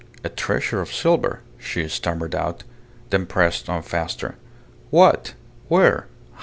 [0.23, 2.63] "A treasure of silver!" she stammered out.
[3.11, 4.33] Then pressed on faster:
[4.89, 5.35] "What?
[5.67, 6.07] Where?